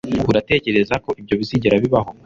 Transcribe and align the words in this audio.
Uratekereza 0.29 0.95
ko 1.03 1.09
ibyo 1.19 1.33
bizigera 1.39 1.81
bibaho? 1.83 2.09